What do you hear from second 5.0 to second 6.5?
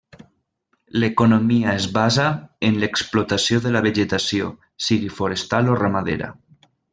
forestal o ramadera.